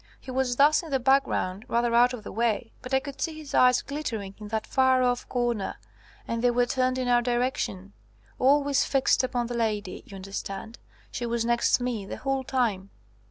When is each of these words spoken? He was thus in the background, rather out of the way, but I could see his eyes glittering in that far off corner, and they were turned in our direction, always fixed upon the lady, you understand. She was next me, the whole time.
He 0.19 0.31
was 0.31 0.55
thus 0.55 0.81
in 0.81 0.89
the 0.89 0.99
background, 0.99 1.63
rather 1.67 1.93
out 1.93 2.11
of 2.11 2.23
the 2.23 2.31
way, 2.31 2.71
but 2.81 2.91
I 2.91 2.99
could 2.99 3.21
see 3.21 3.37
his 3.37 3.53
eyes 3.53 3.83
glittering 3.83 4.33
in 4.39 4.47
that 4.47 4.65
far 4.65 5.03
off 5.03 5.29
corner, 5.29 5.75
and 6.27 6.41
they 6.43 6.49
were 6.49 6.65
turned 6.65 6.97
in 6.97 7.07
our 7.07 7.21
direction, 7.21 7.93
always 8.39 8.83
fixed 8.83 9.23
upon 9.23 9.45
the 9.45 9.53
lady, 9.53 10.01
you 10.07 10.15
understand. 10.15 10.79
She 11.11 11.27
was 11.27 11.45
next 11.45 11.79
me, 11.79 12.07
the 12.07 12.17
whole 12.17 12.43
time. 12.43 12.89